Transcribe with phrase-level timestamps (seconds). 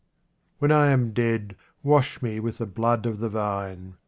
[0.57, 3.97] When I am dead, wash me with the blood of the vine.